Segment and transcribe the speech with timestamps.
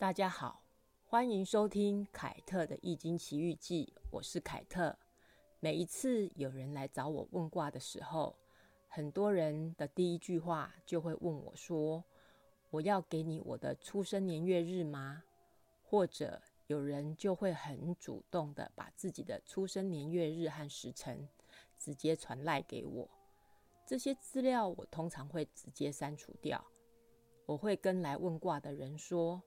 [0.00, 0.62] 大家好，
[1.04, 4.96] 欢迎收听凯特的《易经奇遇记》，我是凯特。
[5.60, 8.34] 每一次有人来找我问卦的时候，
[8.88, 12.02] 很多人的第一句话就会问我说
[12.72, 15.22] ：“我要给你我的出生年月日吗？”
[15.84, 21.28] 或者有人就会很主动的把自己的出生年月日和时辰
[21.76, 23.06] 直接传赖给我。
[23.84, 26.64] 这些资料我通常会直接删除掉。
[27.44, 29.42] 我会跟来问卦的人说。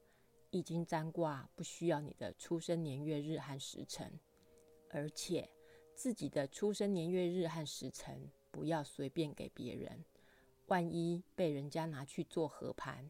[0.53, 4.19] 易经占卦不需要你的出生年月日和时辰，
[4.91, 5.49] 而且
[5.95, 10.05] 自己的出生年月日和时辰不要随便给别人，
[10.67, 13.09] 万一被人家拿去做合盘，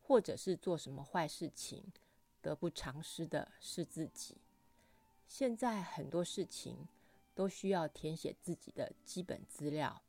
[0.00, 1.92] 或者是做什么坏事情，
[2.40, 4.36] 得不偿失的是自己。
[5.26, 6.86] 现在很多事情
[7.34, 10.02] 都需要填写自己的基本资料，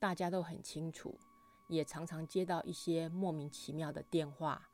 [0.00, 1.16] 大家都很清楚，
[1.68, 4.69] 也常常接到一些莫名其妙的电话。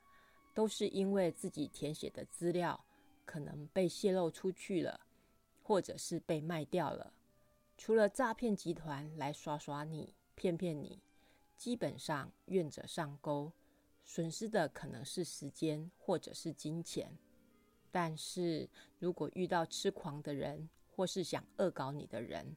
[0.57, 2.83] 都是因为自己填写的资料
[3.27, 4.99] 可能被泄露出去了，
[5.63, 7.13] 或者是被卖掉了。
[7.77, 11.03] 除了诈骗集团来耍耍你、骗骗你，
[11.59, 13.53] 基本上愿者上钩，
[14.03, 17.13] 损失的可能是时间或者是金钱。
[17.91, 18.67] 但是
[18.99, 22.57] 如果遇到痴狂的人，或是想恶搞你的人，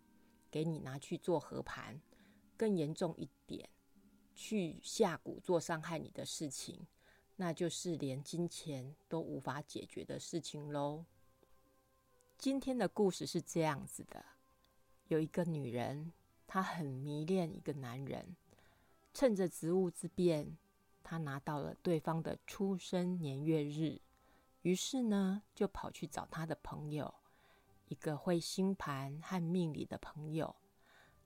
[0.50, 2.00] 给你拿去做和盘，
[2.56, 3.68] 更严重一点，
[4.34, 6.88] 去下蛊做伤害你的事情。
[7.42, 11.06] 那就是连金钱都无法解决的事情喽。
[12.38, 14.26] 今天的故事是这样子的：
[15.08, 16.12] 有一个女人，
[16.46, 18.36] 她很迷恋一个男人，
[19.14, 20.58] 趁着职务之便，
[21.02, 24.02] 她拿到了对方的出生年月日，
[24.64, 27.14] 于是呢，就跑去找她的朋友，
[27.88, 30.54] 一个会星盘和命理的朋友。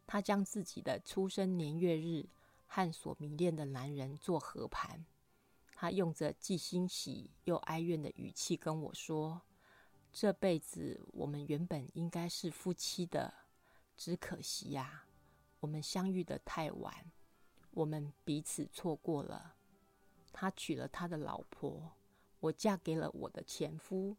[0.06, 2.28] 她将自己的出生年月日
[2.68, 5.04] 和所迷恋的男人做合盘。
[5.76, 9.42] 他用着既欣喜又哀怨的语气跟我说
[10.14, 13.34] ：“这辈子我们原本应该是夫妻的，
[13.98, 15.06] 只可惜呀，
[15.60, 17.12] 我们相遇的太晚，
[17.72, 19.56] 我们彼此错过了。
[20.32, 21.92] 他娶了他的老婆，
[22.40, 24.16] 我嫁给了我的前夫，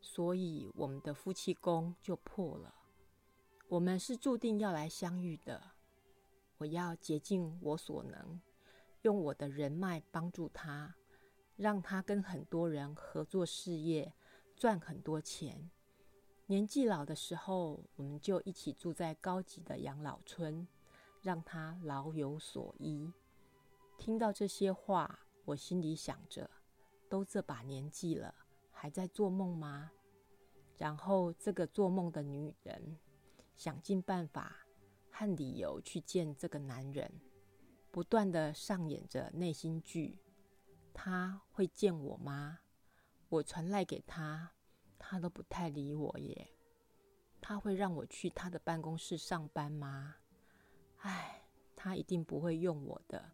[0.00, 2.74] 所以我们的夫妻宫就破了。
[3.68, 5.72] 我们是注定要来相遇的，
[6.58, 8.40] 我要竭尽我所能。”
[9.06, 10.96] 用我的人脉帮助他，
[11.54, 14.12] 让他跟很多人合作事业，
[14.56, 15.70] 赚很多钱。
[16.46, 20.66] 年纪老的时候，我们就一起住在高级的养老村，
[21.22, 23.12] 让他老有所依。
[23.96, 26.50] 听到这些话，我心里想着：
[27.08, 28.34] 都这把年纪了，
[28.72, 29.92] 还在做梦吗？
[30.76, 32.98] 然后，这个做梦的女人
[33.54, 34.66] 想尽办法
[35.12, 37.08] 和理由去见这个男人。
[37.96, 40.20] 不断的上演着内心剧，
[40.92, 42.58] 他会见我吗？
[43.30, 44.52] 我传赖给他，
[44.98, 46.46] 他都不太理我耶。
[47.40, 50.16] 他会让我去他的办公室上班吗？
[50.98, 53.32] 唉，他一定不会用我的。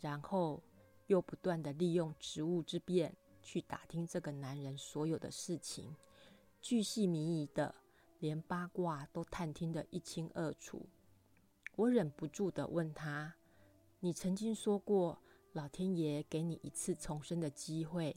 [0.00, 0.60] 然后
[1.06, 5.94] 又不断的利用职务之便去打听这个男人所有的事情，
[6.60, 7.72] 巨细靡遗的，
[8.18, 10.88] 连八卦都探听得一清二楚。
[11.76, 13.36] 我忍不住的问他。
[14.02, 15.18] 你曾经说过，
[15.52, 18.16] 老天爷给你一次重生的机会，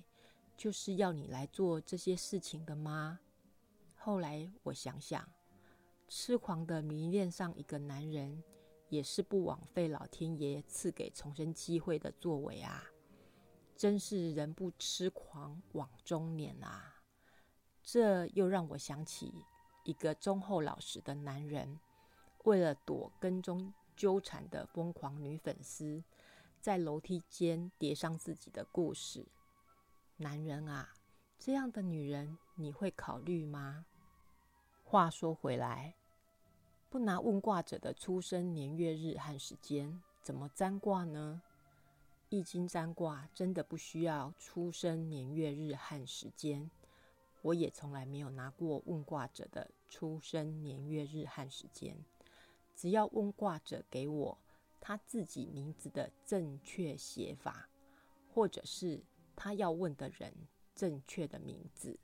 [0.56, 3.20] 就是要你来做这些事情的吗？
[3.98, 5.28] 后来我想想，
[6.08, 8.42] 痴狂的迷恋上一个男人，
[8.88, 12.86] 也是不枉费老天爷赐给重生机会的作为啊！
[13.76, 16.96] 真是人不痴狂枉中年啊！
[17.82, 19.34] 这又让我想起
[19.84, 21.78] 一个忠厚老实的男人，
[22.46, 23.74] 为了躲跟踪。
[23.96, 26.04] 纠缠的疯狂女粉丝，
[26.59, 29.26] 在楼梯间叠上自己的故事。
[30.18, 30.94] 男人啊，
[31.40, 33.86] 这样的女人你会考虑吗？
[34.84, 35.96] 话说回来，
[36.90, 41.42] 不拿问卦者的出生年月日和时间，怎么占卦呢？
[42.30, 46.70] 易经占卦真的不需要出生年月日和时间。
[47.41, 51.97] 我也从来没有拿过问卦者的出生年月日和时间。
[52.75, 54.37] 只要问卦者给我
[54.79, 57.70] 他自己名字的正确写法，
[58.34, 59.02] 或者是
[59.35, 60.34] 他要问的人
[60.75, 61.97] 正确的名字，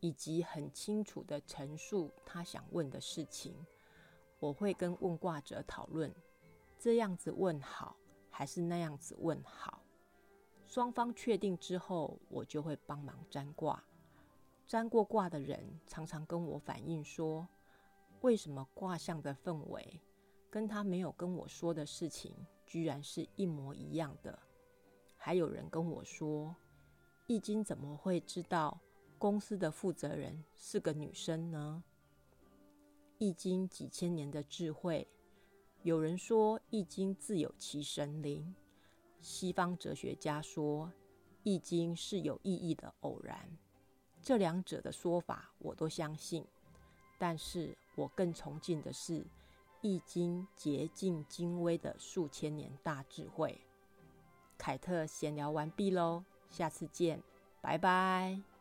[0.00, 3.54] 以及很清楚的陈述他想问的事情，
[4.38, 6.14] 我会跟问卦者讨论，
[6.78, 7.96] 这样子问好
[8.30, 9.82] 还是那样子问好。
[10.66, 13.84] 双方确定之后，我就会帮忙占卦。
[14.66, 17.46] 占过卦的人常常跟我反映说。
[18.22, 20.00] 为什么卦象的氛围
[20.50, 22.34] 跟他没有跟我说的事情，
[22.66, 24.38] 居然是一模一样的？
[25.16, 26.54] 还有人跟我说，
[27.26, 28.80] 易经怎么会知道
[29.18, 31.82] 公司的负责人是个女生呢？
[33.18, 35.06] 易经几千年的智慧，
[35.82, 38.54] 有人说易经自有其神灵，
[39.20, 40.92] 西方哲学家说
[41.42, 43.48] 易经是有意义的偶然。
[44.22, 46.44] 这两者的说法我都相信，
[47.18, 49.26] 但是我更崇敬的是
[49.80, 53.60] 易经洁净精微的数千年大智慧。
[54.56, 57.20] 凯特闲聊完毕喽，下次见，
[57.60, 58.55] 拜拜。